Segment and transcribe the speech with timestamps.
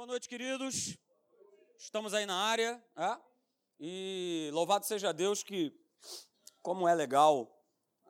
[0.00, 0.96] Boa noite, queridos.
[1.78, 3.18] Estamos aí na área, é?
[3.78, 5.78] E louvado seja Deus que,
[6.62, 7.54] como é legal,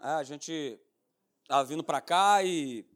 [0.01, 0.81] é, a gente
[1.49, 2.89] tá vindo para cá e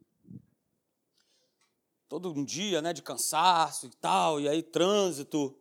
[2.07, 5.53] todo um dia, né, de cansaço e tal, e aí trânsito.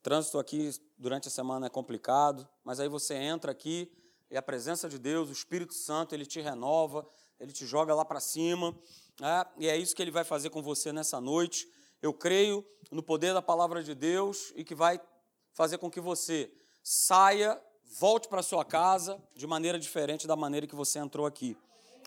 [0.00, 3.90] Trânsito aqui durante a semana é complicado, mas aí você entra aqui
[4.30, 7.04] e a presença de Deus, o Espírito Santo, ele te renova,
[7.40, 8.78] ele te joga lá para cima,
[9.20, 11.68] é, e é isso que ele vai fazer com você nessa noite.
[12.02, 15.00] Eu creio no poder da palavra de Deus e que vai
[15.52, 16.50] fazer com que você
[16.82, 17.60] saia,
[17.98, 21.56] volte para sua casa de maneira diferente da maneira que você entrou aqui,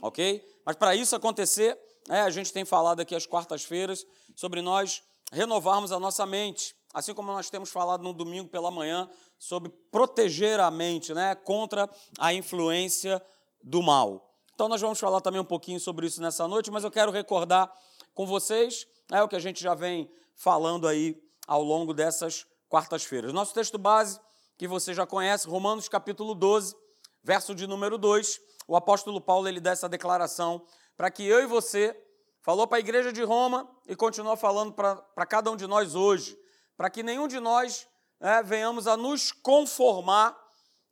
[0.01, 0.43] ok?
[0.65, 1.77] Mas para isso acontecer,
[2.09, 7.13] é, a gente tem falado aqui às quartas-feiras sobre nós renovarmos a nossa mente, assim
[7.13, 12.34] como nós temos falado no domingo pela manhã sobre proteger a mente, né, contra a
[12.34, 13.21] influência
[13.62, 14.34] do mal.
[14.53, 17.71] Então nós vamos falar também um pouquinho sobre isso nessa noite, mas eu quero recordar
[18.13, 23.34] com vocês é o que a gente já vem falando aí ao longo dessas quartas-feiras.
[23.34, 24.20] Nosso texto base,
[24.57, 26.76] que você já conhece, Romanos capítulo 12,
[27.24, 28.40] verso de número 2.
[28.68, 30.65] O apóstolo Paulo ele dá essa declaração
[30.96, 31.96] para que eu e você,
[32.41, 36.37] falou para a igreja de Roma e continua falando para cada um de nós hoje,
[36.77, 37.87] para que nenhum de nós
[38.20, 40.37] é, venhamos a nos conformar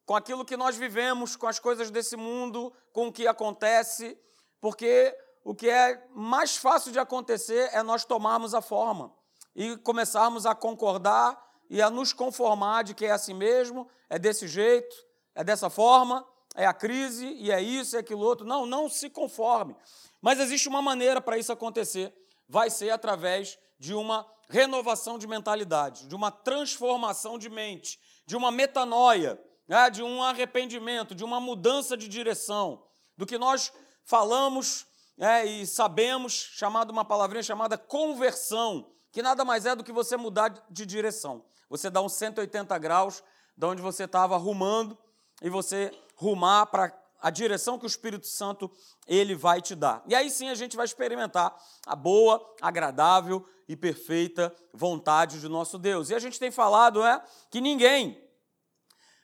[0.06, 4.18] com aquilo que nós vivemos, com as coisas desse mundo, com o que acontece,
[4.60, 9.14] porque o que é mais fácil de acontecer é nós tomarmos a forma
[9.56, 14.48] e começarmos a concordar e a nos conformar de que é assim mesmo, é desse
[14.48, 14.96] jeito,
[15.34, 16.26] é dessa forma,
[16.56, 18.46] é a crise e é isso, é aquilo outro.
[18.46, 19.76] Não, não se conforme.
[20.22, 22.14] Mas existe uma maneira para isso acontecer.
[22.48, 28.52] Vai ser através de uma renovação de mentalidade, de uma transformação de mente, de uma
[28.52, 32.84] metanoia, né, de um arrependimento, de uma mudança de direção,
[33.18, 33.72] do que nós
[34.04, 34.86] falamos
[35.22, 40.18] é, e sabemos, chamado uma palavrinha chamada conversão, que nada mais é do que você
[40.18, 41.46] mudar de direção.
[41.70, 43.24] Você dá uns 180 graus
[43.56, 44.98] de onde você estava rumando
[45.40, 48.72] e você rumar para a direção que o Espírito Santo
[49.08, 50.02] ele vai te dar.
[50.08, 51.56] E aí sim a gente vai experimentar
[51.86, 56.10] a boa, agradável e perfeita vontade de nosso Deus.
[56.10, 58.20] E a gente tem falado, é, que ninguém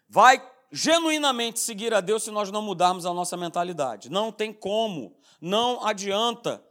[0.07, 4.11] vai genuinamente seguir a Deus se nós não mudarmos a nossa mentalidade.
[4.11, 6.63] Não tem como, não adianta.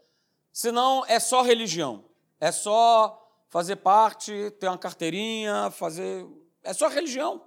[0.53, 2.04] Senão é só religião.
[2.41, 6.27] É só fazer parte, ter uma carteirinha, fazer.
[6.62, 7.43] É só religião.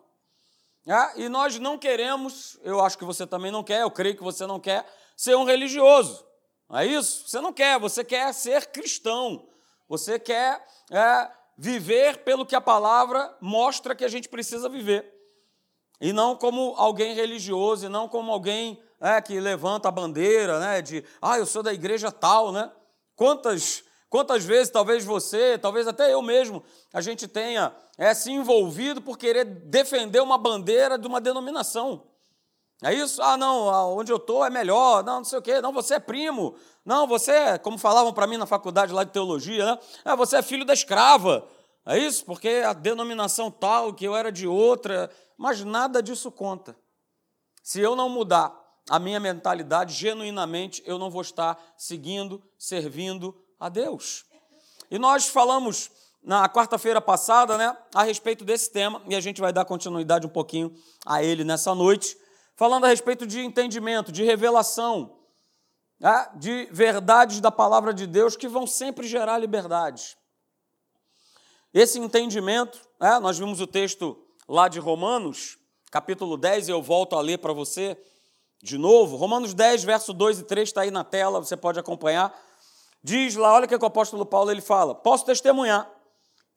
[0.88, 1.22] É?
[1.22, 4.48] E nós não queremos, eu acho que você também não quer, eu creio que você
[4.48, 4.86] não quer,
[5.16, 6.26] ser um religioso.
[6.68, 7.28] Não é isso?
[7.28, 9.48] Você não quer, você quer ser cristão.
[9.88, 15.14] Você quer é, viver pelo que a palavra mostra que a gente precisa viver.
[16.00, 20.82] E não como alguém religioso, e não como alguém é, que levanta a bandeira né,
[20.82, 22.72] de, ah, eu sou da igreja tal, né?
[23.16, 29.02] Quantas, quantas vezes, talvez você, talvez até eu mesmo, a gente tenha é, se envolvido
[29.02, 32.08] por querer defender uma bandeira de uma denominação.
[32.82, 33.22] É isso?
[33.22, 33.68] Ah, não,
[33.98, 36.56] onde eu estou é melhor, não, não sei o quê, não, você é primo,
[36.86, 39.80] não, você, é, como falavam para mim na faculdade lá de teologia, né?
[40.06, 41.46] Ah, você é filho da escrava.
[41.86, 42.26] É isso?
[42.26, 46.76] Porque a denominação tal, que eu era de outra, mas nada disso conta.
[47.64, 48.59] Se eu não mudar
[48.90, 54.26] a minha mentalidade, genuinamente, eu não vou estar seguindo, servindo a Deus.
[54.90, 55.92] E nós falamos
[56.24, 60.30] na quarta-feira passada, né, a respeito desse tema, e a gente vai dar continuidade um
[60.30, 62.18] pouquinho a ele nessa noite,
[62.56, 65.18] falando a respeito de entendimento, de revelação,
[66.00, 70.18] né, de verdades da palavra de Deus que vão sempre gerar liberdade.
[71.74, 74.18] Esse entendimento, né, nós vimos o texto
[74.48, 75.58] lá de Romanos,
[75.92, 77.96] capítulo 10, e eu volto a ler para você
[78.62, 79.16] de novo.
[79.16, 82.38] Romanos 10, verso 2 e 3 está aí na tela, você pode acompanhar.
[83.04, 85.90] Diz lá, olha o que o apóstolo Paulo ele fala: Posso testemunhar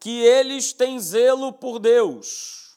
[0.00, 2.76] que eles têm zelo por Deus,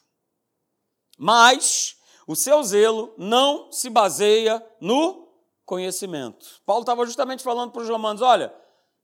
[1.18, 5.26] mas o seu zelo não se baseia no
[5.64, 6.46] conhecimento.
[6.64, 8.54] Paulo estava justamente falando para os romanos: olha,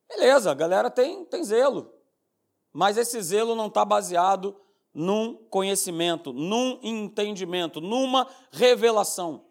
[0.08, 1.92] beleza, a galera tem, tem zelo,
[2.72, 4.56] mas esse zelo não está baseado
[4.94, 9.44] num conhecimento, num entendimento, numa revelação.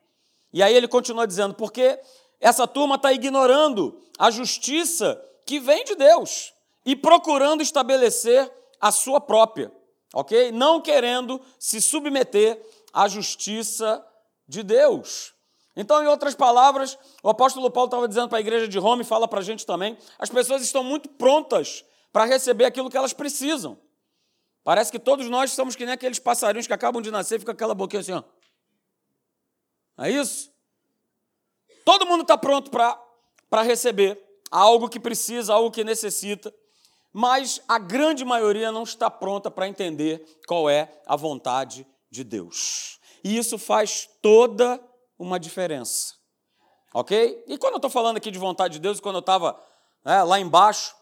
[0.54, 2.00] E aí ele continua dizendo, porque
[2.40, 6.54] essa turma está ignorando a justiça que vem de Deus
[6.86, 9.72] e procurando estabelecer a sua própria,
[10.14, 10.52] ok?
[10.52, 12.60] Não querendo se submeter
[12.94, 14.06] à justiça
[14.48, 15.34] de Deus.
[15.76, 19.06] Então, em outras palavras, o apóstolo Paulo estava dizendo para a igreja de Roma e
[19.06, 23.14] fala para a gente também: as pessoas estão muito prontas para receber aquilo que elas
[23.14, 23.78] precisam.
[24.64, 27.52] Parece que todos nós somos que nem aqueles passarinhos que acabam de nascer e fica
[27.52, 28.24] aquela boquinha assim, ó.
[30.02, 30.52] É isso?
[31.86, 34.20] Todo mundo está pronto para receber
[34.50, 36.54] algo que precisa, algo que necessita,
[37.14, 43.00] mas a grande maioria não está pronta para entender qual é a vontade de Deus.
[43.24, 44.82] E isso faz toda
[45.20, 46.16] uma diferença.
[46.94, 47.44] Ok?
[47.48, 49.62] E quando eu estou falando aqui de vontade de Deus, quando eu estava
[50.04, 50.96] né, lá embaixo,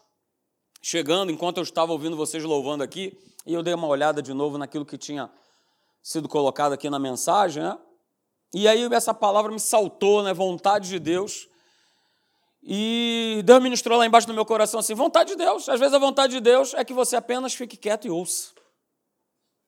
[0.82, 4.58] chegando, enquanto eu estava ouvindo vocês louvando aqui, e eu dei uma olhada de novo
[4.58, 5.30] naquilo que tinha
[6.02, 7.78] sido colocado aqui na mensagem, né?
[8.52, 10.32] E aí essa palavra me saltou, né?
[10.32, 11.48] Vontade de Deus.
[12.62, 15.68] E Deus ministrou lá embaixo no meu coração assim: vontade de Deus.
[15.68, 18.52] Às vezes a vontade de Deus é que você apenas fique quieto e ouça.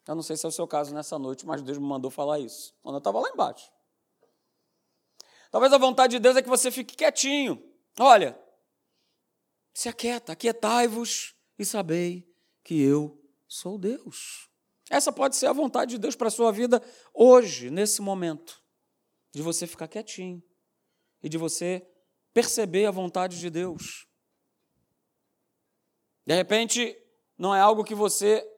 [0.07, 2.39] Eu não sei se é o seu caso nessa noite, mas Deus me mandou falar
[2.39, 2.73] isso.
[2.81, 3.71] Quando eu estava lá embaixo.
[5.49, 7.63] Talvez a vontade de Deus é que você fique quietinho.
[7.99, 8.37] Olha,
[9.73, 12.27] se aquieta, aquietai-vos e sabei
[12.63, 14.49] que eu sou Deus.
[14.89, 16.81] Essa pode ser a vontade de Deus para a sua vida
[17.13, 18.62] hoje, nesse momento.
[19.33, 20.41] De você ficar quietinho
[21.21, 21.85] e de você
[22.33, 24.07] perceber a vontade de Deus.
[26.25, 26.97] De repente,
[27.37, 28.49] não é algo que você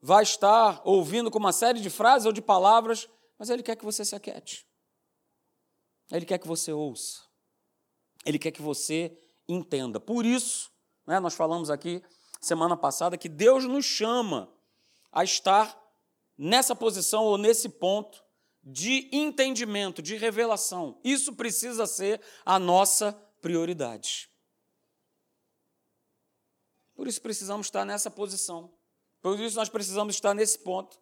[0.00, 3.08] vai estar ouvindo com uma série de frases ou de palavras,
[3.38, 4.66] mas Ele quer que você se aquiete.
[6.10, 7.22] Ele quer que você ouça.
[8.24, 9.16] Ele quer que você
[9.48, 10.00] entenda.
[10.00, 10.70] Por isso,
[11.06, 12.02] né, nós falamos aqui
[12.40, 14.52] semana passada que Deus nos chama
[15.12, 15.78] a estar
[16.36, 18.24] nessa posição ou nesse ponto
[18.62, 20.98] de entendimento, de revelação.
[21.02, 24.30] Isso precisa ser a nossa prioridade.
[26.94, 28.70] Por isso precisamos estar nessa posição.
[29.22, 30.98] Por isso nós precisamos estar nesse ponto.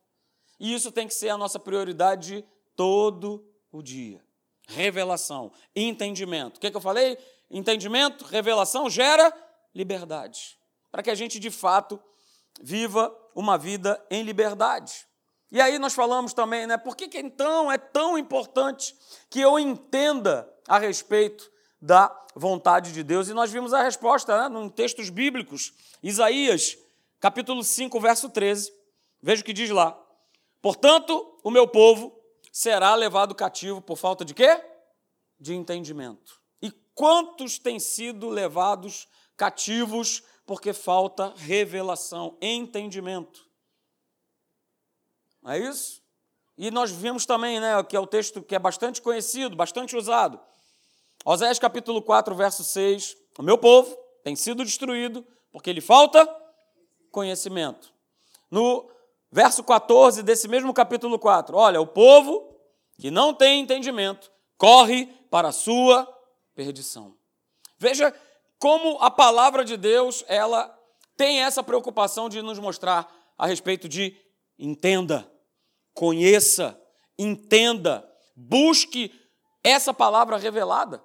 [0.61, 2.45] E isso tem que ser a nossa prioridade
[2.77, 4.25] todo o dia.
[4.69, 6.59] Revelação, entendimento.
[6.59, 7.19] O que, é que eu falei?
[7.51, 9.33] Entendimento, revelação gera
[9.75, 10.57] liberdade.
[10.91, 12.01] Para que a gente de fato
[12.61, 15.08] viva uma vida em liberdade.
[15.51, 16.77] E aí nós falamos também, né?
[16.77, 18.95] Por que, que então é tão importante
[19.31, 21.51] que eu entenda a respeito
[21.81, 23.29] da vontade de Deus?
[23.29, 25.73] E nós vimos a resposta né, em textos bíblicos.
[26.03, 26.77] Isaías
[27.19, 28.73] capítulo 5, verso 13.
[29.23, 29.99] Veja o que diz lá.
[30.61, 32.15] Portanto, o meu povo
[32.53, 34.63] será levado cativo por falta de quê?
[35.41, 36.41] De entendimento.
[36.61, 43.48] E quantos têm sido levados cativos porque falta revelação, entendimento?
[45.49, 46.03] Não é isso?
[46.59, 50.39] E nós vimos também, né, que é o texto que é bastante conhecido, bastante usado.
[51.25, 53.17] Oséias capítulo 4, verso 6.
[53.39, 56.29] O meu povo tem sido destruído porque lhe falta
[57.11, 57.91] conhecimento.
[58.51, 58.91] No
[59.33, 62.55] verso 14 desse mesmo capítulo 4, olha, o povo
[62.99, 66.07] que não tem entendimento corre para a sua
[66.55, 67.17] perdição.
[67.79, 68.15] Veja
[68.59, 70.79] como a palavra de Deus, ela
[71.17, 74.15] tem essa preocupação de nos mostrar a respeito de
[74.59, 75.31] entenda,
[75.99, 76.81] conheça,
[77.19, 79.13] entenda, busque
[79.65, 81.03] essa palavra revelada.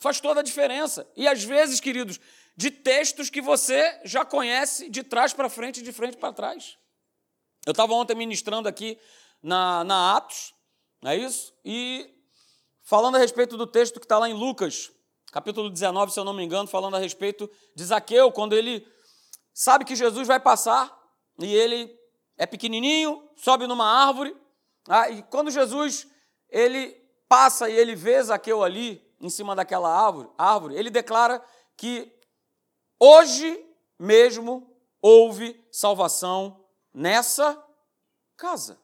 [0.00, 1.08] Faz toda a diferença.
[1.16, 2.18] E às vezes, queridos,
[2.56, 6.76] de textos que você já conhece de trás para frente e de frente para trás.
[7.64, 8.98] Eu estava ontem ministrando aqui
[9.40, 10.52] na, na Atos,
[11.00, 11.54] não é isso?
[11.64, 12.12] E
[12.82, 14.90] falando a respeito do texto que está lá em Lucas,
[15.30, 18.84] capítulo 19, se eu não me engano, falando a respeito de Zaqueu, quando ele
[19.54, 20.92] sabe que Jesus vai passar
[21.38, 21.96] e ele
[22.36, 24.36] é pequenininho, sobe numa árvore,
[24.88, 26.06] ah, e quando Jesus
[26.48, 26.90] ele
[27.28, 31.42] passa e ele vê Zaqueu ali em cima daquela árvore, árvore ele declara
[31.76, 32.12] que
[33.04, 33.60] Hoje
[33.98, 34.64] mesmo
[35.02, 36.64] houve salvação
[36.94, 37.60] nessa
[38.36, 38.80] casa.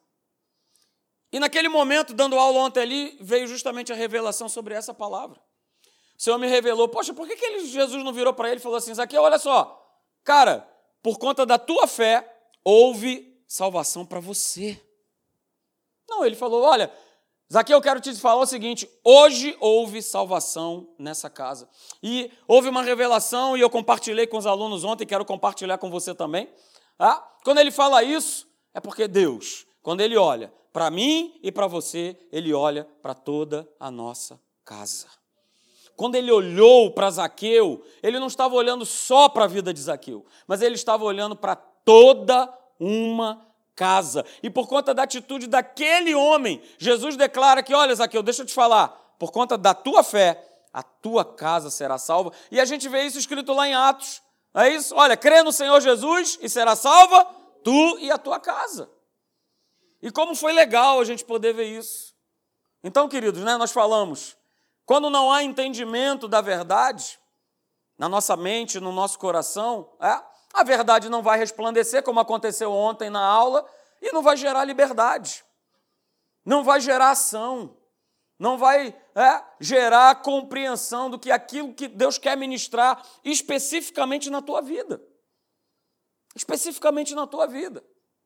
[1.31, 5.41] E naquele momento, dando aula ontem ali, veio justamente a revelação sobre essa palavra.
[6.19, 8.61] O Senhor me revelou, poxa, por que, que ele, Jesus não virou para ele e
[8.61, 9.89] falou assim, Zaqueu, olha só,
[10.25, 10.69] cara,
[11.01, 12.29] por conta da tua fé,
[12.65, 14.81] houve salvação para você.
[16.09, 16.93] Não, ele falou, olha,
[17.51, 21.69] Zaqueu, eu quero te falar o seguinte: hoje houve salvação nessa casa.
[22.03, 26.15] E houve uma revelação, e eu compartilhei com os alunos ontem, quero compartilhar com você
[26.15, 26.49] também.
[26.99, 31.67] Ah, quando ele fala isso, é porque Deus, quando ele olha para mim e para
[31.67, 35.07] você, ele olha para toda a nossa casa.
[35.97, 40.25] Quando ele olhou para Zaqueu, ele não estava olhando só para a vida de Zaqueu,
[40.47, 42.47] mas ele estava olhando para toda
[42.79, 44.25] uma casa.
[44.43, 48.53] E por conta da atitude daquele homem, Jesus declara que, olha, Zaqueu, deixa eu te
[48.55, 52.33] falar, por conta da tua fé, a tua casa será salva.
[52.51, 54.23] E a gente vê isso escrito lá em Atos.
[54.55, 54.95] É isso?
[54.95, 57.25] Olha, crê no Senhor Jesus e será salva
[57.63, 58.91] tu e a tua casa.
[60.01, 62.15] E como foi legal a gente poder ver isso.
[62.83, 64.37] Então, queridos, né, nós falamos,
[64.87, 67.19] quando não há entendimento da verdade,
[67.99, 70.23] na nossa mente, no nosso coração, é,
[70.61, 73.69] a verdade não vai resplandecer, como aconteceu ontem na aula,
[74.01, 75.45] e não vai gerar liberdade,
[76.45, 77.77] não vai gerar ação,
[78.39, 84.61] não vai é, gerar compreensão do que aquilo que Deus quer ministrar especificamente na tua
[84.61, 85.03] vida.
[86.37, 87.83] especificamente na tua vida.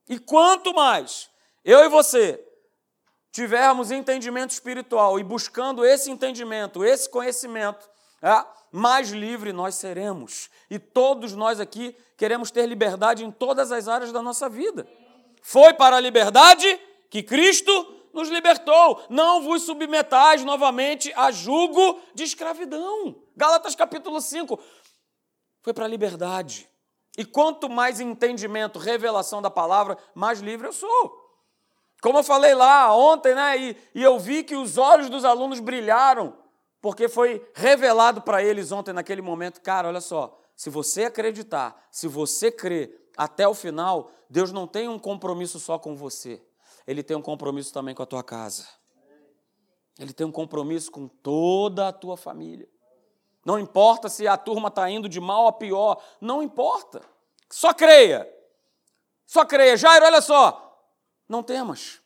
[0.07, 1.31] E quanto mais
[1.63, 2.39] eu e você
[3.31, 7.89] tivermos entendimento espiritual e buscando esse entendimento, esse conhecimento,
[8.21, 8.45] é,
[8.75, 10.49] mais livre nós seremos.
[10.67, 14.87] E todos nós aqui queremos ter liberdade em todas as áreas da nossa vida.
[15.43, 17.71] Foi para a liberdade que Cristo
[18.11, 19.03] nos libertou.
[19.11, 23.15] Não vos submetais novamente a jugo de escravidão.
[23.37, 24.59] Gálatas capítulo 5.
[25.61, 26.67] Foi para a liberdade.
[27.15, 31.21] E quanto mais entendimento, revelação da palavra, mais livre eu sou.
[32.01, 33.55] Como eu falei lá ontem, né?
[33.55, 36.35] E, e eu vi que os olhos dos alunos brilharam,
[36.83, 39.61] porque foi revelado para eles ontem, naquele momento.
[39.61, 44.89] Cara, olha só, se você acreditar, se você crer até o final, Deus não tem
[44.89, 46.43] um compromisso só com você,
[46.85, 48.67] Ele tem um compromisso também com a tua casa.
[49.97, 52.67] Ele tem um compromisso com toda a tua família.
[53.45, 57.01] Não importa se a turma está indo de mal a pior, não importa.
[57.49, 58.29] Só creia.
[59.25, 59.77] Só creia.
[59.77, 60.85] Jairo, olha só.
[61.29, 62.01] Não temas.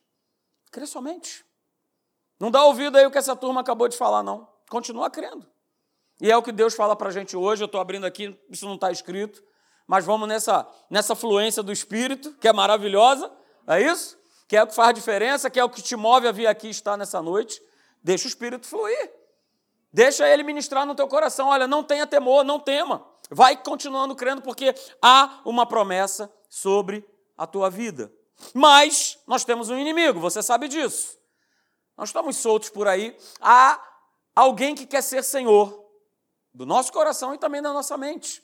[0.69, 1.43] Crê somente.
[2.39, 4.55] Não dá ouvido aí o que essa turma acabou de falar, não.
[4.69, 5.47] Continua crendo.
[6.19, 7.63] E é o que Deus fala para a gente hoje.
[7.63, 9.43] Eu estou abrindo aqui, isso não está escrito.
[9.85, 13.31] Mas vamos nessa, nessa fluência do Espírito, que é maravilhosa.
[13.67, 14.17] É isso?
[14.47, 16.69] Que é o que faz diferença, que é o que te move a vir aqui
[16.69, 17.61] estar nessa noite.
[18.03, 19.13] Deixa o Espírito fluir.
[19.91, 21.47] Deixa ele ministrar no teu coração.
[21.47, 23.05] Olha, não tenha temor, não tema.
[23.29, 27.07] Vai continuando crendo, porque há uma promessa sobre
[27.37, 28.11] a tua vida.
[28.53, 31.17] Mas nós temos um inimigo, você sabe disso.
[31.97, 33.17] Nós estamos soltos por aí.
[33.41, 33.81] Há
[34.39, 35.85] alguém que quer ser senhor
[36.53, 38.43] do nosso coração e também da nossa mente.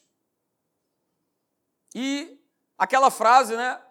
[1.94, 2.40] E
[2.78, 3.82] aquela frase, né,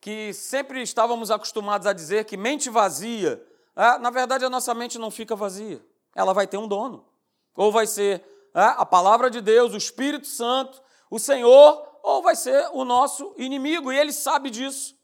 [0.00, 4.98] que sempre estávamos acostumados a dizer que mente vazia, é, na verdade a nossa mente
[4.98, 5.84] não fica vazia
[6.18, 7.06] ela vai ter um dono.
[7.54, 12.34] Ou vai ser é, a palavra de Deus, o Espírito Santo, o Senhor, ou vai
[12.34, 14.96] ser o nosso inimigo, e ele sabe disso.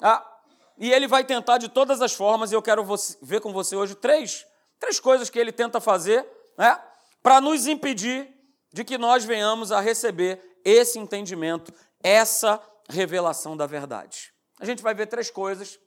[0.00, 0.22] É,
[0.78, 2.84] e ele vai tentar de todas as formas, e eu quero
[3.20, 4.46] ver com você hoje três,
[4.82, 6.26] três coisas que ele tenta fazer
[6.58, 6.76] né,
[7.22, 8.28] para nos impedir
[8.72, 11.72] de que nós venhamos a receber esse entendimento,
[12.02, 14.32] essa revelação da verdade.
[14.58, 15.78] A gente vai ver três coisas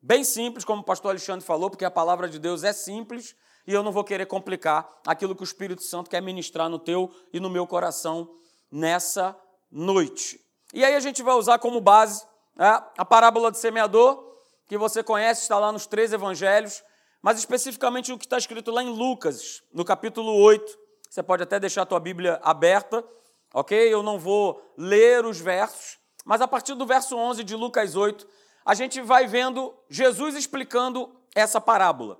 [0.00, 3.74] bem simples, como o pastor Alexandre falou, porque a palavra de Deus é simples e
[3.74, 7.38] eu não vou querer complicar aquilo que o Espírito Santo quer ministrar no teu e
[7.38, 8.34] no meu coração
[8.72, 9.38] nessa
[9.70, 10.40] noite.
[10.72, 14.24] E aí a gente vai usar como base né, a parábola do semeador,
[14.66, 16.82] que você conhece, está lá nos três evangelhos,
[17.26, 20.78] mas especificamente o que está escrito lá em Lucas, no capítulo 8.
[21.10, 23.04] Você pode até deixar a tua Bíblia aberta,
[23.52, 23.92] ok?
[23.92, 28.24] Eu não vou ler os versos, mas a partir do verso 11 de Lucas 8,
[28.64, 32.16] a gente vai vendo Jesus explicando essa parábola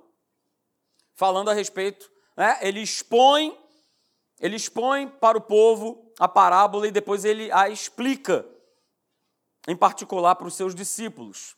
[1.15, 2.59] falando a respeito, né?
[2.61, 3.57] ele expõe,
[4.41, 8.45] ele expõe para o povo a parábola e depois ele a explica,
[9.69, 11.55] em particular para os seus discípulos.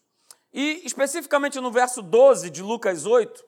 [0.53, 3.43] E especificamente no verso 12 de Lucas 8,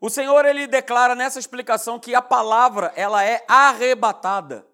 [0.00, 4.66] o Senhor ele declara nessa explicação que a palavra ela é arrebatada,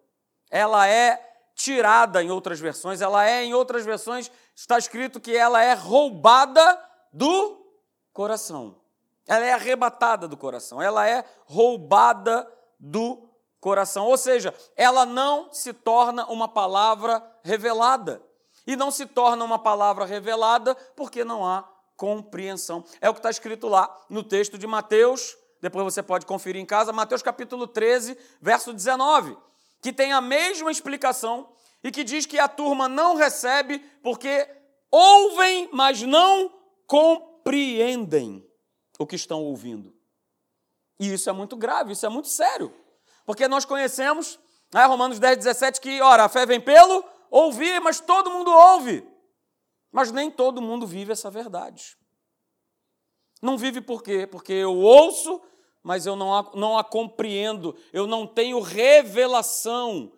[0.50, 5.62] ela é tirada em outras versões, ela é em outras versões está escrito que ela
[5.62, 6.78] é roubada
[7.12, 7.64] do
[8.12, 8.80] coração.
[9.26, 13.28] Ela é arrebatada do coração, ela é roubada do
[13.60, 14.06] coração.
[14.06, 18.22] Ou seja, ela não se torna uma palavra revelada.
[18.70, 22.84] E não se torna uma palavra revelada porque não há compreensão.
[23.00, 26.64] É o que está escrito lá no texto de Mateus, depois você pode conferir em
[26.64, 29.36] casa, Mateus capítulo 13, verso 19,
[29.82, 31.48] que tem a mesma explicação
[31.82, 34.48] e que diz que a turma não recebe porque
[34.88, 36.54] ouvem, mas não
[36.86, 38.48] compreendem
[39.00, 39.92] o que estão ouvindo.
[40.96, 42.72] E isso é muito grave, isso é muito sério.
[43.26, 44.38] Porque nós conhecemos,
[44.72, 49.06] né, Romanos 10, 17, que, ora, a fé vem pelo ouvir, mas todo mundo ouve.
[49.92, 51.96] Mas nem todo mundo vive essa verdade.
[53.40, 54.26] Não vive por quê?
[54.26, 55.40] Porque eu ouço,
[55.82, 60.12] mas eu não a, não a compreendo, eu não tenho revelação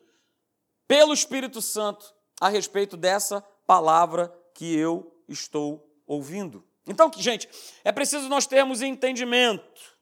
[0.89, 6.65] pelo Espírito Santo a respeito dessa palavra que eu estou ouvindo.
[6.87, 7.49] Então, gente,
[7.85, 9.97] é preciso nós termos entendimento.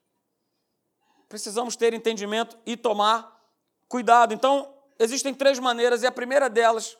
[1.29, 3.39] Precisamos ter entendimento e tomar
[3.87, 4.33] cuidado.
[4.33, 6.97] Então, existem três maneiras, e a primeira delas,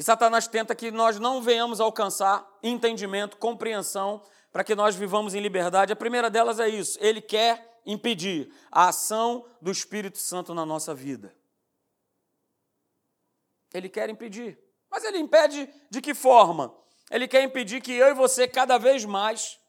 [0.00, 5.40] que Satanás tenta que nós não venhamos alcançar entendimento, compreensão, para que nós vivamos em
[5.40, 5.92] liberdade.
[5.92, 10.94] A primeira delas é isso: ele quer impedir a ação do Espírito Santo na nossa
[10.94, 11.36] vida.
[13.74, 14.58] Ele quer impedir.
[14.90, 16.74] Mas ele impede de que forma?
[17.10, 19.60] Ele quer impedir que eu e você cada vez mais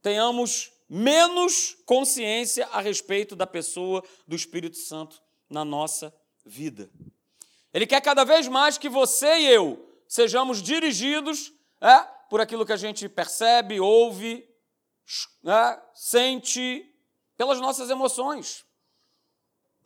[0.00, 6.14] tenhamos menos consciência a respeito da pessoa do Espírito Santo na nossa
[6.46, 6.88] vida.
[7.74, 11.98] Ele quer cada vez mais que você e eu sejamos dirigidos é,
[12.30, 14.48] por aquilo que a gente percebe, ouve,
[15.44, 16.88] é, sente,
[17.36, 18.64] pelas nossas emoções.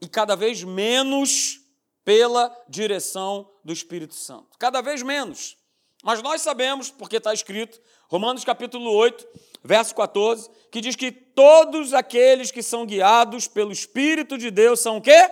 [0.02, 1.62] E cada vez menos
[2.04, 4.58] pela direção do Espírito Santo.
[4.58, 5.56] Cada vez menos.
[6.04, 9.26] Mas nós sabemos, porque está escrito, Romanos capítulo 8,
[9.64, 14.98] verso 14, que diz que todos aqueles que são guiados pelo Espírito de Deus são
[14.98, 15.30] o quê?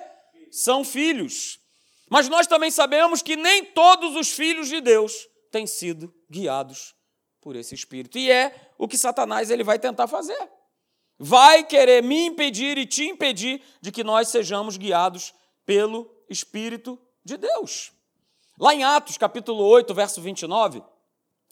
[0.50, 1.60] São filhos.
[2.10, 5.12] Mas nós também sabemos que nem todos os filhos de Deus
[5.50, 6.94] têm sido guiados
[7.40, 8.18] por esse Espírito.
[8.18, 10.50] E é o que Satanás ele vai tentar fazer.
[11.18, 15.34] Vai querer me impedir e te impedir de que nós sejamos guiados
[15.64, 17.92] pelo Espírito de Deus.
[18.58, 20.82] Lá em Atos, capítulo 8, verso 29,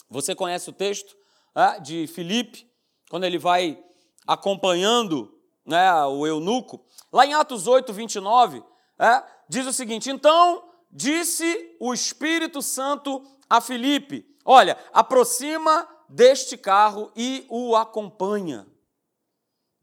[0.08, 1.16] você conhece o texto
[1.54, 2.70] é, de Filipe,
[3.10, 3.82] quando ele vai
[4.26, 6.84] acompanhando né, o eunuco.
[7.12, 8.62] Lá em Atos 8, 29,
[8.98, 17.10] é, diz o seguinte: Então disse o Espírito Santo a Filipe: Olha, aproxima deste carro
[17.16, 18.66] e o acompanha.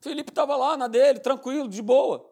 [0.02, 2.28] Filipe estava lá na dele, tranquilo, de boa.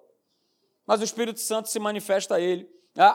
[0.85, 2.67] Mas o Espírito Santo se manifesta a ele.
[2.97, 3.11] É,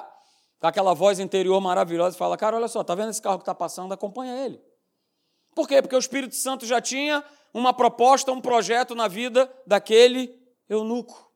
[0.61, 3.43] com aquela voz interior maravilhosa, e fala: Cara, olha só, tá vendo esse carro que
[3.43, 3.93] está passando?
[3.93, 4.63] Acompanha ele.
[5.55, 5.83] Por quê?
[5.83, 10.35] Porque o Espírito Santo já tinha uma proposta, um projeto na vida daquele
[10.69, 11.33] eunuco.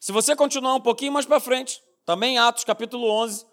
[0.00, 3.44] Se você continuar um pouquinho mais para frente, também Atos capítulo 11,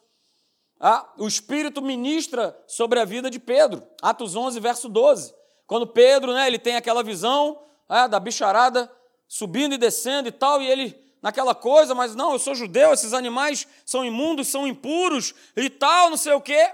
[0.80, 3.82] ah, o Espírito ministra sobre a vida de Pedro.
[4.02, 5.34] Atos 11, verso 12.
[5.66, 7.60] Quando Pedro né, ele tem aquela visão
[7.90, 8.92] ah, da bicharada
[9.28, 13.12] subindo e descendo e tal, e ele naquela coisa, mas não, eu sou judeu, esses
[13.12, 16.72] animais são imundos, são impuros e tal, não sei o quê.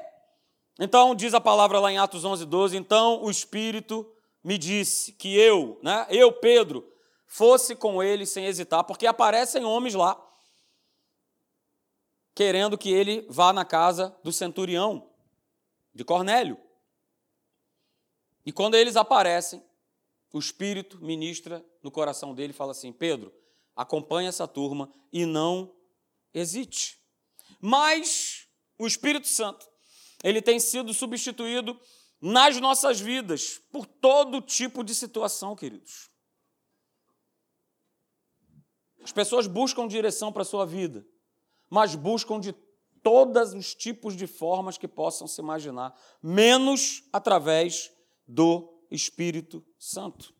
[0.78, 4.06] Então, diz a palavra lá em Atos 11, 12, então o Espírito
[4.44, 6.86] me disse que eu, né, eu, Pedro,
[7.32, 10.22] fosse com ele sem hesitar, porque aparecem homens lá,
[12.36, 15.10] querendo que ele vá na casa do centurião,
[15.96, 16.60] de Cornélio.
[18.46, 19.63] E quando eles aparecem,
[20.34, 23.34] o Espírito ministra no coração dele e fala assim: Pedro,
[23.78, 25.74] acompanhe essa turma e não
[26.34, 27.00] hesite.
[27.62, 28.46] Mas
[28.78, 29.65] o Espírito Santo,
[30.22, 31.80] ele tem sido substituído
[32.20, 36.11] nas nossas vidas por todo tipo de situação, queridos.
[39.04, 41.06] As pessoas buscam direção para a sua vida,
[41.70, 42.54] mas buscam de
[43.04, 47.92] todos os tipos de formas que possam se imaginar, menos através
[48.28, 50.34] do Espírito Santo.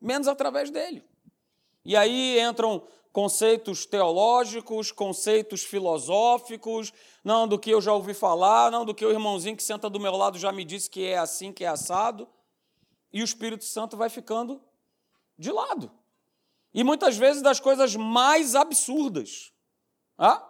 [0.00, 1.04] Menos através dele.
[1.84, 8.84] E aí entram conceitos teológicos, conceitos filosóficos, não do que eu já ouvi falar, não
[8.84, 11.52] do que o irmãozinho que senta do meu lado já me disse que é assim,
[11.52, 12.26] que é assado.
[13.12, 14.62] E o Espírito Santo vai ficando
[15.38, 15.92] de lado.
[16.74, 19.52] E muitas vezes das coisas mais absurdas.
[20.16, 20.48] Ah?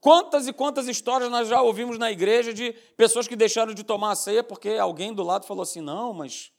[0.00, 4.12] Quantas e quantas histórias nós já ouvimos na igreja de pessoas que deixaram de tomar
[4.12, 6.50] a ceia porque alguém do lado falou assim: não, mas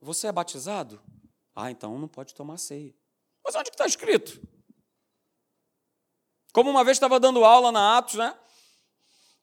[0.00, 1.02] você é batizado?
[1.54, 2.94] Ah, então não pode tomar ceia.
[3.44, 4.40] Mas onde está escrito?
[6.52, 8.36] Como uma vez estava dando aula na Atos, né?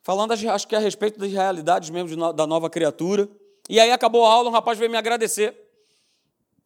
[0.02, 3.30] Falando, acho que a respeito das realidades mesmo da nova criatura.
[3.70, 5.50] E aí acabou a aula, um rapaz veio me agradecer.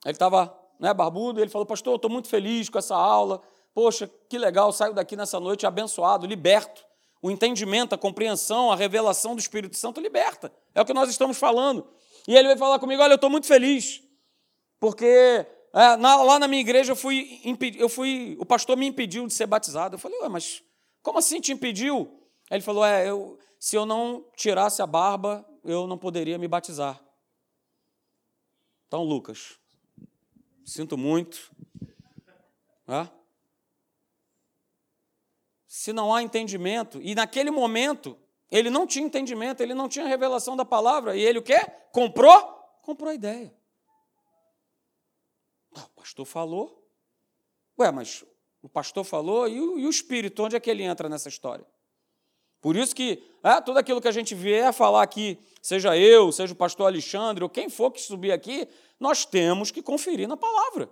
[0.05, 3.41] Ele estava né, barbudo, ele falou, pastor, estou muito feliz com essa aula.
[3.73, 6.85] Poxa, que legal, saio daqui nessa noite abençoado, liberto.
[7.21, 10.53] O entendimento, a compreensão, a revelação do Espírito Santo liberta.
[10.73, 11.87] É o que nós estamos falando.
[12.27, 14.01] E ele veio falar comigo, olha, eu estou muito feliz,
[14.79, 17.41] porque é, na, lá na minha igreja eu fui,
[17.77, 19.95] eu fui, o pastor me impediu de ser batizado.
[19.95, 20.63] Eu falei, ué, mas
[21.01, 22.21] como assim te impediu?
[22.49, 26.99] Ele falou, é, eu, se eu não tirasse a barba, eu não poderia me batizar.
[28.87, 29.59] Então, Lucas,
[30.65, 31.55] Sinto muito.
[35.67, 38.17] Se não há entendimento, e naquele momento
[38.49, 41.59] ele não tinha entendimento, ele não tinha revelação da palavra, e ele o quê?
[41.91, 42.41] Comprou?
[42.81, 43.55] Comprou a ideia.
[45.75, 46.89] Ah, o pastor falou.
[47.77, 48.25] Ué, mas
[48.61, 51.65] o pastor falou e o, e o Espírito, onde é que ele entra nessa história?
[52.65, 56.31] Por isso que é, tudo aquilo que a gente vier a falar aqui, seja eu,
[56.31, 58.67] seja o pastor Alexandre, ou quem for que subir aqui,
[58.99, 60.89] nós temos que conferir na palavra.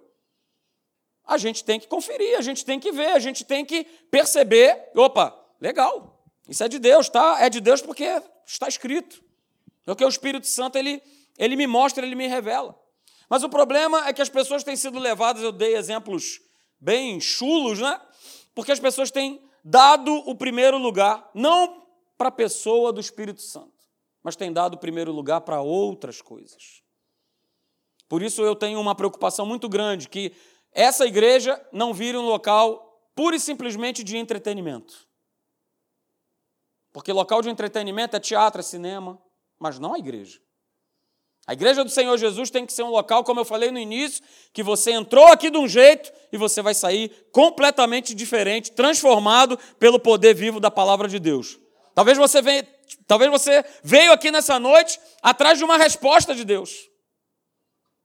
[1.25, 4.91] A gente tem que conferir, a gente tem que ver, a gente tem que perceber.
[4.95, 7.37] Opa, legal, isso é de Deus, tá?
[7.39, 8.05] É de Deus porque
[8.45, 9.23] está escrito.
[9.83, 11.01] Porque o Espírito Santo ele,
[11.39, 12.79] ele me mostra, ele me revela.
[13.27, 16.39] Mas o problema é que as pessoas têm sido levadas, eu dei exemplos
[16.79, 17.99] bem chulos, né?
[18.53, 23.71] Porque as pessoas têm dado o primeiro lugar, não para a pessoa do Espírito Santo,
[24.21, 26.83] mas têm dado o primeiro lugar para outras coisas.
[28.09, 30.33] Por isso eu tenho uma preocupação muito grande que
[30.71, 35.07] essa igreja não vire um local pura e simplesmente de entretenimento.
[36.91, 39.19] Porque local de entretenimento é teatro, é cinema,
[39.57, 40.42] mas não a igreja.
[41.45, 44.23] A igreja do Senhor Jesus tem que ser um local, como eu falei no início,
[44.53, 49.99] que você entrou aqui de um jeito e você vai sair completamente diferente, transformado pelo
[49.99, 51.59] poder vivo da palavra de Deus.
[51.93, 52.65] Talvez você venha,
[53.05, 56.89] talvez você veio aqui nessa noite atrás de uma resposta de Deus.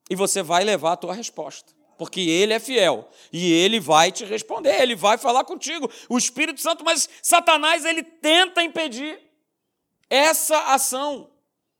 [0.09, 4.25] E você vai levar a tua resposta, porque ele é fiel e ele vai te
[4.25, 5.89] responder, ele vai falar contigo.
[6.09, 9.17] O Espírito Santo, mas Satanás ele tenta impedir
[10.09, 11.28] essa ação.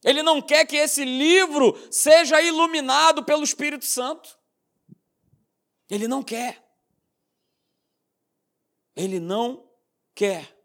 [0.04, 4.38] Ele não quer que esse livro seja iluminado pelo Espírito Santo.
[5.90, 6.64] Ele não quer.
[8.96, 9.68] Ele não
[10.16, 10.58] quer.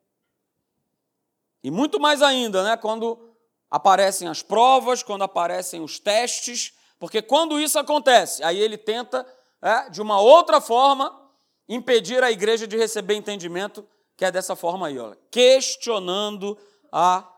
[1.62, 3.34] E muito mais ainda, né, quando
[3.70, 9.26] aparecem as provas, quando aparecem os testes, porque quando isso acontece, aí ele tenta,
[9.60, 11.24] é, de uma outra forma,
[11.68, 16.56] impedir a igreja de receber entendimento, que é dessa forma aí, ó, questionando
[16.92, 17.28] a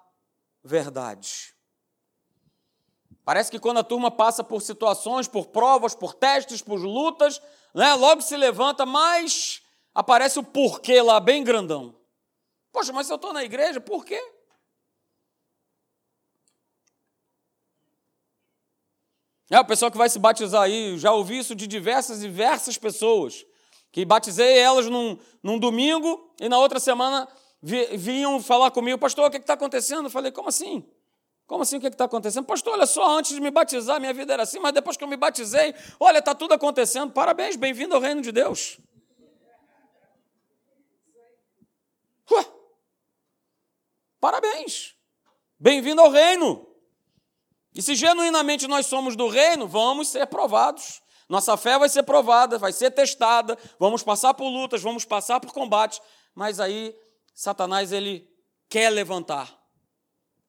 [0.62, 1.55] verdade.
[3.26, 7.42] Parece que quando a turma passa por situações, por provas, por testes, por lutas,
[7.74, 9.60] né, logo se levanta, mas
[9.92, 11.92] aparece o porquê lá bem grandão.
[12.70, 14.22] Poxa, mas se eu estou na igreja, por quê?
[19.50, 23.44] É, o pessoal que vai se batizar aí, já ouvi isso de diversas diversas pessoas,
[23.90, 27.26] que batizei elas num, num domingo e na outra semana
[27.60, 30.04] vinham falar comigo, pastor, o que está acontecendo?
[30.04, 30.88] Eu falei, como assim?
[31.46, 31.76] Como assim?
[31.76, 32.44] O que está acontecendo?
[32.44, 35.08] Pastor, olha só, antes de me batizar, minha vida era assim, mas depois que eu
[35.08, 37.12] me batizei, olha, está tudo acontecendo.
[37.12, 38.78] Parabéns, bem-vindo ao reino de Deus.
[42.32, 42.44] Ué,
[44.20, 44.96] parabéns,
[45.56, 46.66] bem-vindo ao reino.
[47.72, 51.00] E se genuinamente nós somos do reino, vamos ser provados.
[51.28, 55.52] Nossa fé vai ser provada, vai ser testada, vamos passar por lutas, vamos passar por
[55.52, 56.00] combates,
[56.34, 56.96] mas aí
[57.34, 58.28] Satanás ele
[58.68, 59.55] quer levantar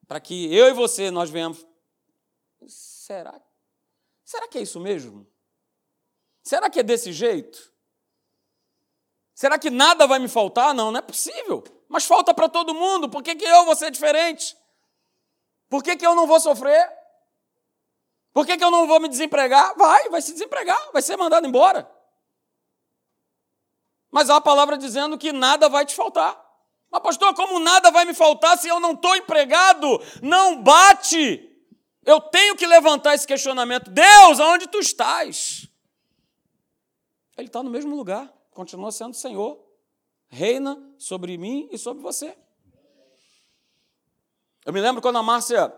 [0.08, 1.66] para que eu e você nós venhamos.
[2.68, 3.40] Será?
[4.24, 5.28] Será que é isso mesmo?
[6.42, 7.72] Será que é desse jeito?
[9.34, 10.74] Será que nada vai me faltar?
[10.74, 11.64] Não, não é possível.
[11.88, 13.10] Mas falta para todo mundo.
[13.10, 14.58] Por que, que eu vou ser diferente?
[15.70, 16.90] Por que, que eu não vou sofrer?
[18.34, 19.76] Por que, que eu não vou me desempregar?
[19.76, 21.90] Vai, vai se desempregar, vai ser mandado embora.
[24.10, 26.47] Mas há a palavra dizendo que nada vai te faltar.
[26.92, 30.02] Mas, pastor, como nada vai me faltar se eu não estou empregado?
[30.22, 31.44] Não bate!
[32.06, 33.92] Eu tenho que levantar esse questionamento.
[33.92, 35.68] Deus, aonde tu estás?
[37.38, 39.62] Ele está no mesmo lugar, continua sendo Senhor.
[40.30, 42.38] Reina sobre mim e sobre você.
[44.66, 45.74] Eu me lembro quando a Márcia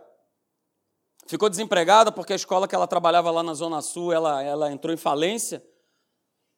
[1.27, 4.93] ficou desempregada porque a escola que ela trabalhava lá na Zona Sul, ela, ela entrou
[4.93, 5.63] em falência.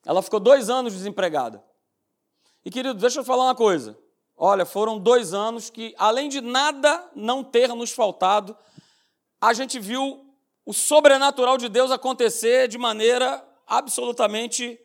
[0.06, 1.64] Ela ficou dois anos desempregada.
[2.64, 3.98] E, querido, deixa eu falar uma coisa.
[4.44, 8.58] Olha, foram dois anos que, além de nada não ter nos faltado,
[9.40, 14.80] a gente viu o sobrenatural de Deus acontecer de maneira absolutamente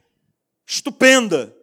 [0.67, 1.57] estupenda.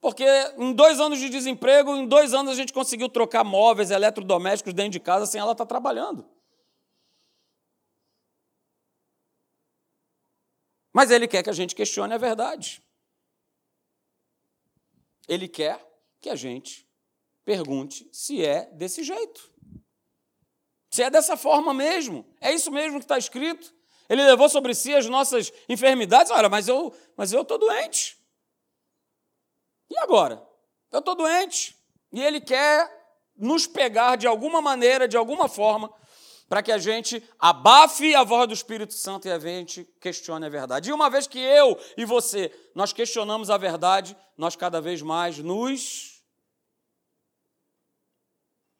[0.00, 0.24] Porque
[0.56, 4.92] em dois anos de desemprego, em dois anos a gente conseguiu trocar móveis, eletrodomésticos dentro
[4.92, 6.26] de casa sem ela estar trabalhando.
[10.90, 12.82] Mas ele quer que a gente questione a verdade.
[15.28, 15.78] Ele quer
[16.18, 16.85] que a gente
[17.46, 19.48] Pergunte se é desse jeito.
[20.90, 22.26] Se é dessa forma mesmo.
[22.40, 23.72] É isso mesmo que está escrito.
[24.08, 26.32] Ele levou sobre si as nossas enfermidades.
[26.32, 28.18] Olha, mas eu mas eu estou doente.
[29.88, 30.44] E agora?
[30.90, 31.76] Eu estou doente.
[32.12, 32.90] E ele quer
[33.36, 35.92] nos pegar de alguma maneira, de alguma forma,
[36.48, 40.48] para que a gente abafe a voz do Espírito Santo e a gente questione a
[40.48, 40.90] verdade.
[40.90, 45.38] E uma vez que eu e você nós questionamos a verdade, nós cada vez mais
[45.38, 46.15] nos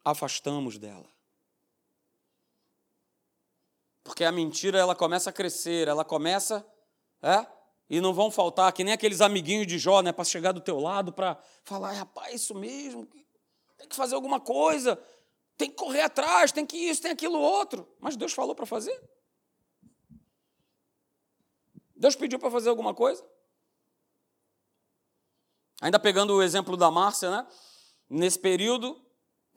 [0.07, 1.09] afastamos dela.
[4.05, 6.65] Porque a mentira ela começa a crescer, ela começa,
[7.21, 7.45] é?
[7.91, 10.79] E não vão faltar que nem aqueles amiguinhos de Jó, né, para chegar do teu
[10.79, 13.05] lado para falar, rapaz, isso mesmo,
[13.77, 14.97] tem que fazer alguma coisa,
[15.57, 17.89] tem que correr atrás, tem que isso, tem aquilo outro.
[17.99, 18.97] Mas Deus falou para fazer?
[21.97, 23.27] Deus pediu para fazer alguma coisa?
[25.81, 27.47] Ainda pegando o exemplo da Márcia, né?
[28.09, 29.05] Nesse período,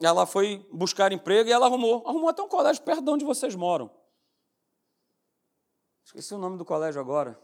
[0.00, 2.02] ela foi buscar emprego e ela arrumou.
[2.06, 3.90] Arrumou até um colégio perto de onde vocês moram.
[6.04, 7.40] Esqueci o nome do colégio agora.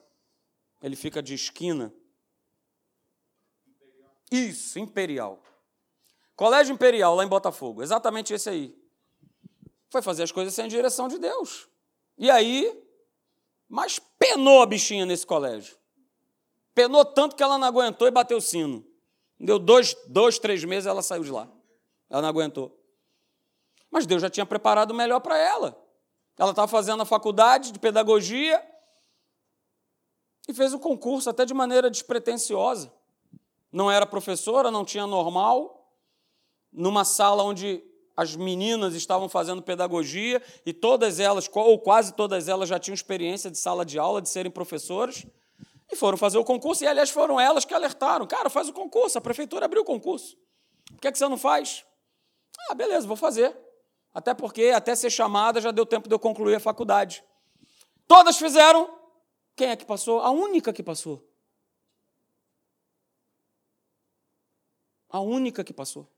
[0.82, 1.94] Ele fica de esquina.
[4.30, 5.40] Isso, Imperial.
[6.34, 7.82] Colégio Imperial, lá em Botafogo.
[7.82, 8.76] Exatamente esse aí.
[9.90, 11.68] Foi fazer as coisas sem direção de Deus.
[12.18, 12.82] E aí,
[13.68, 15.76] mas penou a bichinha nesse colégio.
[16.74, 18.84] Penou tanto que ela não aguentou e bateu o sino.
[19.38, 21.50] Deu dois, dois três meses ela saiu de lá.
[22.10, 22.78] Ela não aguentou.
[23.90, 25.76] Mas Deus já tinha preparado o melhor para ela.
[26.38, 28.62] Ela estava fazendo a faculdade de pedagogia
[30.48, 32.92] e fez o concurso até de maneira despretensiosa.
[33.72, 35.90] Não era professora, não tinha normal,
[36.72, 37.82] numa sala onde
[38.16, 43.50] as meninas estavam fazendo pedagogia e todas elas, ou quase todas elas, já tinham experiência
[43.50, 45.26] de sala de aula, de serem professoras,
[45.90, 49.18] e foram fazer o concurso, e aliás foram elas que alertaram: cara, faz o concurso,
[49.18, 50.36] a prefeitura abriu o concurso.
[50.86, 51.84] Por que, é que você não faz?
[52.58, 53.56] Ah, beleza, vou fazer.
[54.12, 57.22] Até porque, até ser chamada, já deu tempo de eu concluir a faculdade.
[58.08, 58.98] Todas fizeram.
[59.54, 60.20] Quem é que passou?
[60.20, 61.26] A única que passou.
[65.08, 66.10] A única que passou.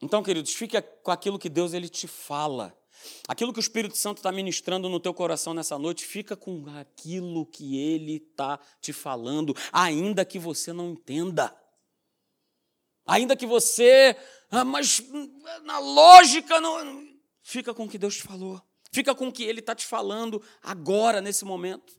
[0.00, 2.76] Então, queridos, fique com aquilo que Deus ele te fala.
[3.26, 7.46] Aquilo que o Espírito Santo está ministrando no teu coração nessa noite, fica com aquilo
[7.46, 11.54] que ele está te falando, ainda que você não entenda.
[13.08, 14.14] Ainda que você,
[14.50, 15.02] ah, mas
[15.62, 17.08] na lógica, não.
[17.42, 18.62] Fica com o que Deus te falou.
[18.92, 21.98] Fica com o que ele está te falando agora, nesse momento.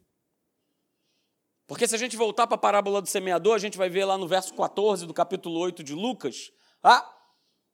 [1.65, 4.19] Porque se a gente voltar para a parábola do semeador, a gente vai ver lá
[4.19, 6.51] no verso 14 do capítulo 8 de Lucas,
[6.83, 7.11] ah,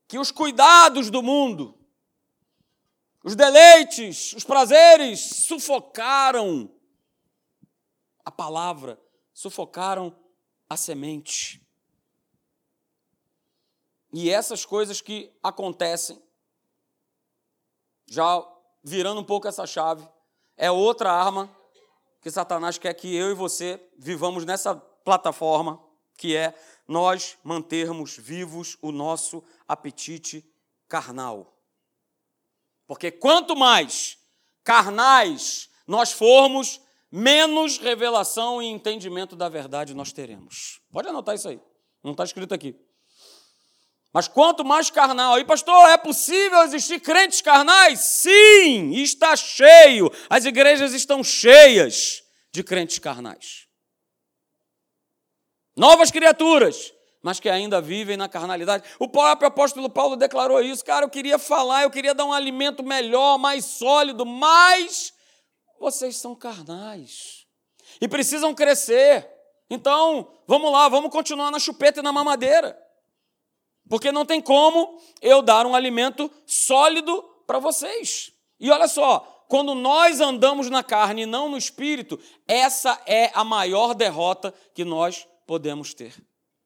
[0.08, 1.78] que os cuidados do mundo,
[3.22, 6.74] os deleites, os prazeres sufocaram
[8.24, 8.98] a palavra,
[9.34, 10.18] sufocaram
[10.70, 11.65] a semente.
[14.14, 16.22] E essas coisas que acontecem,
[18.08, 18.46] já
[18.84, 20.08] virando um pouco essa chave,
[20.56, 21.50] é outra arma
[22.22, 25.80] que Satanás quer que eu e você vivamos nessa plataforma,
[26.18, 26.56] que é
[26.88, 30.44] nós mantermos vivos o nosso apetite
[30.88, 31.54] carnal.
[32.88, 34.18] Porque quanto mais
[34.64, 40.82] carnais nós formos, menos revelação e entendimento da verdade nós teremos.
[40.92, 41.60] Pode anotar isso aí,
[42.04, 42.76] não está escrito aqui.
[44.16, 48.00] Mas quanto mais carnal, aí, pastor, é possível existir crentes carnais?
[48.00, 50.10] Sim, está cheio.
[50.30, 53.68] As igrejas estão cheias de crentes carnais.
[55.76, 58.88] Novas criaturas, mas que ainda vivem na carnalidade.
[59.00, 60.86] O próprio apóstolo Paulo declarou isso.
[60.86, 65.14] Cara, eu queria falar, eu queria dar um alimento melhor, mais sólido, mas
[65.78, 67.46] vocês são carnais
[68.00, 69.30] e precisam crescer.
[69.70, 72.85] Então, vamos lá, vamos continuar na chupeta e na mamadeira.
[73.90, 78.32] Porque não tem como eu dar um alimento sólido para vocês.
[78.60, 83.44] E olha só, quando nós andamos na carne e não no espírito, essa é a
[83.44, 86.14] maior derrota que nós podemos ter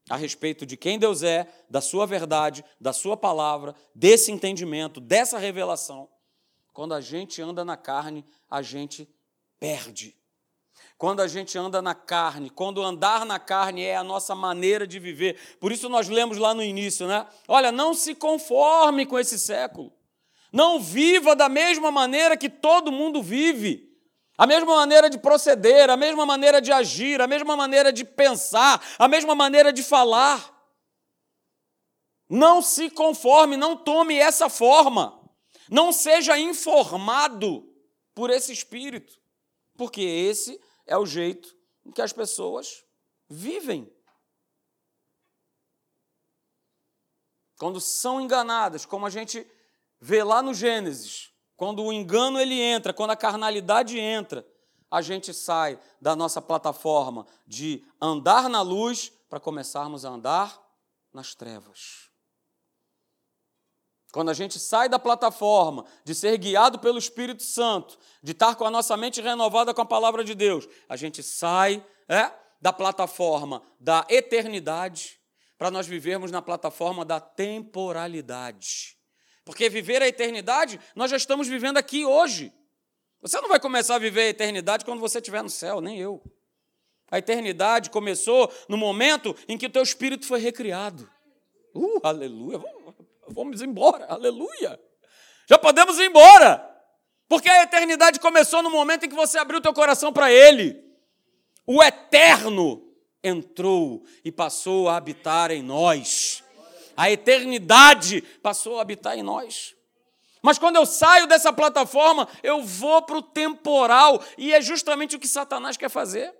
[0.09, 5.37] a respeito de quem Deus é, da sua verdade, da sua palavra, desse entendimento, dessa
[5.37, 6.09] revelação.
[6.73, 9.07] Quando a gente anda na carne, a gente
[9.59, 10.17] perde.
[10.99, 14.99] Quando a gente anda na carne, quando andar na carne é a nossa maneira de
[14.99, 15.39] viver.
[15.57, 17.25] Por isso nós lemos lá no início, né?
[17.47, 19.93] Olha, não se conforme com esse século.
[20.51, 23.89] Não viva da mesma maneira que todo mundo vive
[24.37, 28.85] a mesma maneira de proceder, a mesma maneira de agir, a mesma maneira de pensar,
[28.99, 30.53] a mesma maneira de falar.
[32.29, 35.17] Não se conforme, não tome essa forma.
[35.71, 37.73] Não seja informado
[38.13, 39.17] por esse espírito,
[39.77, 42.83] porque esse é o jeito em que as pessoas
[43.29, 43.93] vivem.
[47.59, 49.45] Quando são enganadas, como a gente
[50.01, 54.47] vê lá no Gênesis, quando o engano ele entra, quando a carnalidade entra,
[54.89, 60.59] a gente sai da nossa plataforma de andar na luz para começarmos a andar
[61.13, 62.08] nas trevas.
[64.11, 68.65] Quando a gente sai da plataforma de ser guiado pelo Espírito Santo, de estar com
[68.65, 73.61] a nossa mente renovada com a palavra de Deus, a gente sai é, da plataforma
[73.79, 75.19] da eternidade
[75.57, 78.97] para nós vivermos na plataforma da temporalidade.
[79.45, 82.51] Porque viver a eternidade, nós já estamos vivendo aqui hoje.
[83.21, 86.23] Você não vai começar a viver a eternidade quando você estiver no céu, nem eu.
[87.11, 91.09] A eternidade começou no momento em que o teu espírito foi recriado.
[91.75, 92.57] Uh, aleluia.
[92.57, 92.78] Vamos
[93.61, 94.79] embora, aleluia.
[95.47, 96.65] Já podemos ir embora.
[97.27, 100.83] Porque a eternidade começou no momento em que você abriu teu coração para Ele.
[101.65, 102.83] O eterno
[103.23, 106.43] entrou e passou a habitar em nós
[106.99, 109.73] a eternidade passou a habitar em nós.
[110.41, 115.19] Mas quando eu saio dessa plataforma, eu vou para o temporal, e é justamente o
[115.19, 116.35] que Satanás quer fazer.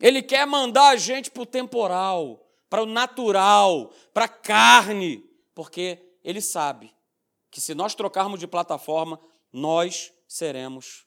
[0.00, 5.22] Ele quer mandar a gente para o temporal, para o natural, para a carne,
[5.56, 6.94] porque ele sabe
[7.50, 9.18] que se nós trocarmos de plataforma,
[9.50, 11.06] nós seremos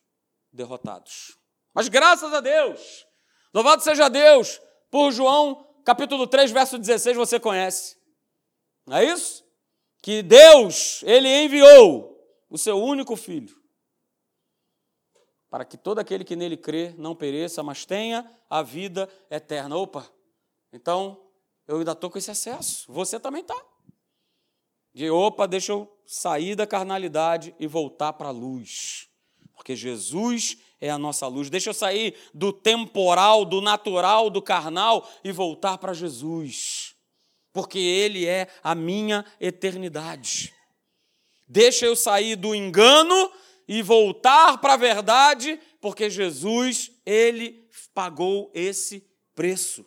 [0.51, 1.37] derrotados.
[1.71, 3.05] Mas graças a Deus,
[3.53, 4.59] louvado seja Deus,
[4.89, 7.95] por João capítulo 3, verso 16, você conhece.
[8.87, 9.45] Não é isso?
[10.01, 13.55] Que Deus, ele enviou o seu único filho
[15.47, 19.75] para que todo aquele que nele crê não pereça, mas tenha a vida eterna.
[19.75, 20.11] Opa,
[20.73, 21.21] então
[21.67, 23.55] eu ainda estou com esse acesso, você também está.
[24.99, 29.07] De opa, deixa eu sair da carnalidade e voltar para a luz,
[29.55, 31.49] porque Jesus é a nossa luz.
[31.49, 36.97] Deixa eu sair do temporal, do natural, do carnal e voltar para Jesus,
[37.53, 40.53] porque Ele é a minha eternidade.
[41.47, 43.31] Deixa eu sair do engano
[43.69, 49.85] e voltar para a verdade, porque Jesus, ele pagou esse preço.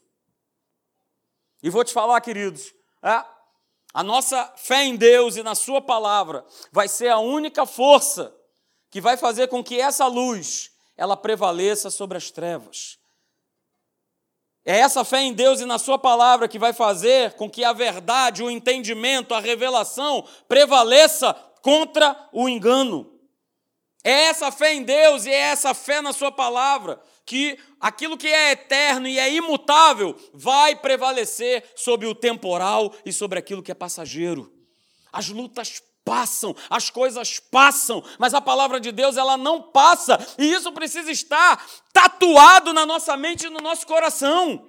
[1.62, 2.72] E vou te falar, queridos,
[3.02, 3.41] é,
[3.92, 8.34] a nossa fé em Deus e na Sua palavra vai ser a única força
[8.90, 12.98] que vai fazer com que essa luz ela prevaleça sobre as trevas.
[14.64, 17.72] É essa fé em Deus e na Sua palavra que vai fazer com que a
[17.72, 23.12] verdade, o entendimento, a revelação prevaleça contra o engano.
[24.04, 28.26] É essa fé em Deus e é essa fé na Sua palavra que aquilo que
[28.26, 33.74] é eterno e é imutável vai prevalecer sobre o temporal e sobre aquilo que é
[33.74, 34.52] passageiro.
[35.12, 40.52] As lutas passam, as coisas passam, mas a palavra de Deus ela não passa, e
[40.52, 44.68] isso precisa estar tatuado na nossa mente e no nosso coração.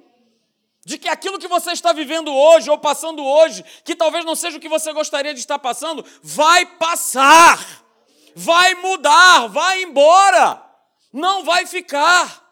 [0.86, 4.58] De que aquilo que você está vivendo hoje ou passando hoje, que talvez não seja
[4.58, 7.84] o que você gostaria de estar passando, vai passar
[8.36, 10.62] vai mudar, vai embora,
[11.12, 12.43] não vai ficar.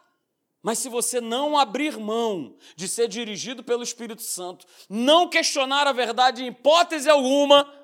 [0.62, 5.92] Mas se você não abrir mão de ser dirigido pelo Espírito Santo, não questionar a
[5.92, 7.82] verdade em hipótese alguma,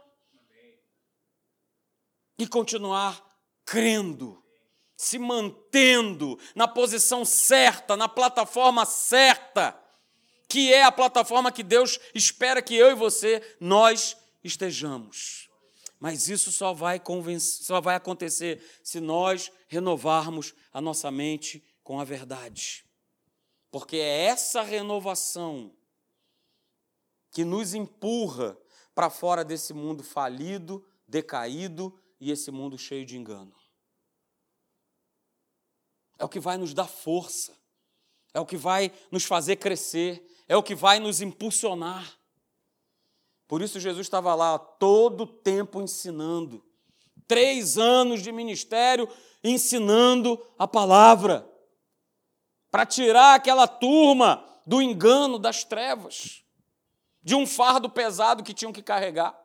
[2.39, 3.21] e continuar
[3.65, 4.43] crendo,
[4.97, 9.79] se mantendo na posição certa, na plataforma certa,
[10.49, 15.51] que é a plataforma que Deus espera que eu e você nós estejamos.
[16.01, 17.03] Mas isso só vai,
[17.41, 22.85] só vai acontecer se nós renovarmos a nossa mente com a verdade.
[23.71, 25.75] Porque é essa renovação
[27.31, 28.59] que nos empurra
[28.95, 33.55] para fora desse mundo falido, decaído e esse mundo cheio de engano.
[36.19, 37.57] É o que vai nos dar força,
[38.35, 42.19] é o que vai nos fazer crescer, é o que vai nos impulsionar.
[43.47, 46.63] Por isso Jesus estava lá todo o tempo ensinando.
[47.27, 49.09] Três anos de ministério
[49.43, 51.51] ensinando a palavra.
[52.71, 56.45] Para tirar aquela turma do engano das trevas,
[57.23, 59.39] de um fardo pesado que tinham que carregar.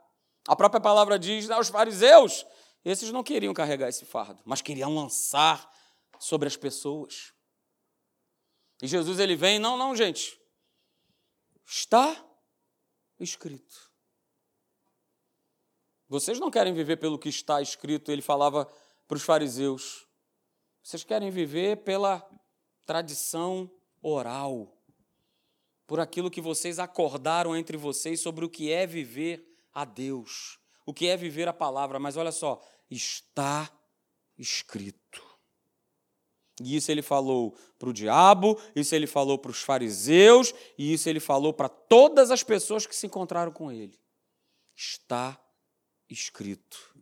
[0.47, 2.45] A própria palavra diz aos fariseus,
[2.83, 5.71] esses não queriam carregar esse fardo, mas queriam lançar
[6.19, 7.33] sobre as pessoas.
[8.81, 10.37] E Jesus ele vem, não, não, gente.
[11.65, 12.21] Está
[13.19, 13.91] escrito.
[16.09, 18.65] Vocês não querem viver pelo que está escrito, ele falava
[19.07, 20.05] para os fariseus.
[20.83, 22.21] Vocês querem viver pela
[22.85, 23.69] tradição
[24.01, 24.77] oral,
[25.85, 30.93] por aquilo que vocês acordaram entre vocês sobre o que é viver a Deus, o
[30.93, 31.99] que é viver a palavra.
[31.99, 33.71] Mas olha só, está
[34.37, 35.23] escrito.
[36.61, 41.09] E isso ele falou para o diabo, isso ele falou para os fariseus, e isso
[41.09, 43.99] ele falou para todas as pessoas que se encontraram com ele.
[44.75, 45.39] Está
[46.09, 46.95] escrito.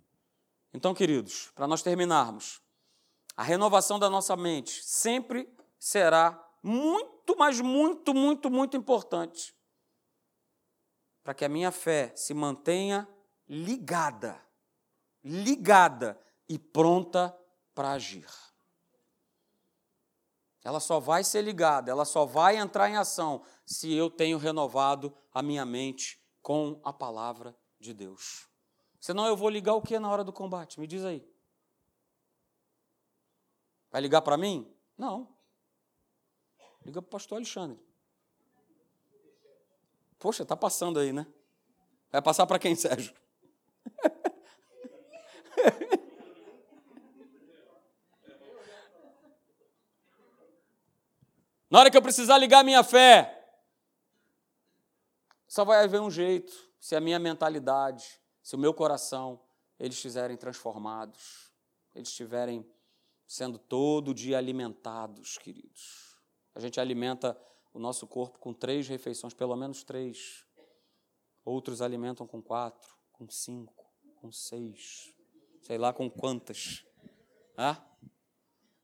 [0.73, 2.61] Então, queridos, para nós terminarmos,
[3.35, 5.49] a renovação da nossa mente sempre
[5.81, 9.55] será muito, mas muito, muito, muito importante
[11.23, 13.09] para que a minha fé se mantenha
[13.49, 14.39] ligada,
[15.23, 17.35] ligada e pronta
[17.73, 18.29] para agir.
[20.63, 25.11] Ela só vai ser ligada, ela só vai entrar em ação se eu tenho renovado
[25.33, 28.47] a minha mente com a palavra de Deus.
[28.99, 30.79] Senão eu vou ligar o que na hora do combate?
[30.79, 31.27] Me diz aí.
[33.89, 34.71] Vai ligar para mim?
[34.95, 35.40] Não.
[36.85, 37.79] Liga para o pastor Alexandre.
[40.17, 41.25] Poxa, tá passando aí, né?
[42.11, 43.13] Vai passar para quem, Sérgio?
[51.69, 53.37] Na hora que eu precisar ligar minha fé,
[55.47, 59.41] só vai haver um jeito, se a minha mentalidade, se o meu coração
[59.79, 61.51] eles estiverem transformados,
[61.95, 62.69] eles estiverem
[63.25, 66.10] sendo todo dia alimentados, queridos.
[66.53, 67.37] A gente alimenta
[67.73, 70.45] o nosso corpo com três refeições, pelo menos três.
[71.43, 75.13] Outros alimentam com quatro, com cinco, com seis,
[75.61, 76.85] sei lá com quantas.
[77.57, 77.83] Ah?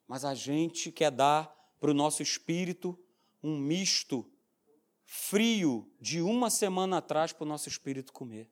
[0.08, 1.48] Mas a gente quer dar
[1.80, 2.98] para o nosso espírito
[3.44, 4.30] um misto
[5.06, 8.52] frio de uma semana atrás para o nosso espírito comer.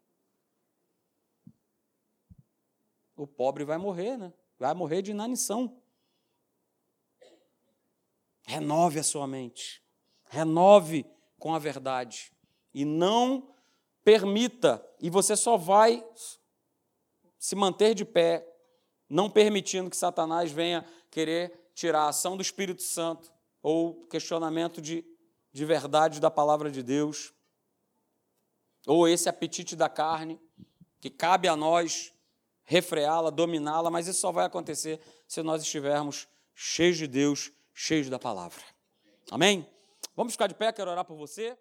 [3.16, 4.34] O pobre vai morrer, né?
[4.60, 5.82] Vai morrer de inanição.
[8.46, 9.82] Renove a sua mente.
[10.30, 11.06] Renove
[11.40, 12.32] com a verdade.
[12.74, 13.54] E não
[14.04, 16.06] permita, e você só vai
[17.40, 18.48] se manter de pé,
[19.10, 23.32] não permitindo que Satanás venha querer tirar a ação do Espírito Santo
[23.62, 25.04] ou questionamento de,
[25.52, 27.34] de verdade da palavra de Deus,
[28.86, 30.40] ou esse apetite da carne,
[31.02, 32.14] que cabe a nós
[32.64, 38.18] refreá-la, dominá-la, mas isso só vai acontecer se nós estivermos cheios de Deus, cheios da
[38.18, 38.64] palavra.
[39.30, 39.70] Amém?
[40.16, 41.58] Vamos ficar de pé, quero orar por você.